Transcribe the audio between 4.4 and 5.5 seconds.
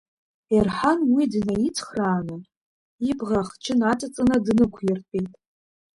днықәиртәеит.